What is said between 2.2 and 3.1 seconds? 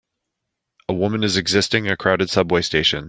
subway station.